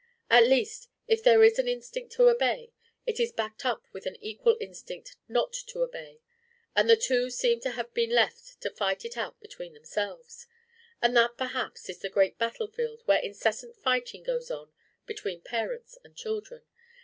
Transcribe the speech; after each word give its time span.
At 0.31 0.47
least, 0.47 0.89
if 1.07 1.21
there 1.21 1.43
is 1.43 1.59
an 1.59 1.67
instinct 1.67 2.11
to 2.13 2.27
obey, 2.27 2.73
it 3.05 3.19
is 3.19 3.31
backed 3.31 3.63
up 3.65 3.85
with 3.93 4.07
an 4.07 4.15
equal 4.19 4.57
instinct 4.59 5.15
not 5.27 5.53
to 5.67 5.83
obey; 5.83 6.21
and 6.75 6.89
the 6.89 6.97
two 6.97 7.29
seem 7.29 7.59
to 7.59 7.69
have 7.69 7.93
been 7.93 8.09
left 8.09 8.59
to 8.61 8.71
fight 8.71 9.05
it 9.05 9.15
out 9.15 9.39
between 9.39 9.73
themselves; 9.75 10.47
and 11.03 11.15
that 11.15 11.37
perhaps 11.37 11.87
is 11.87 11.99
the 11.99 12.09
great 12.09 12.39
battle 12.39 12.65
field 12.65 13.03
where 13.05 13.19
incessant 13.19 13.77
fighting 13.77 14.23
goes 14.23 14.49
on 14.49 14.71
between 15.05 15.39
parents 15.41 15.99
and 16.03 16.15
children. 16.17 16.63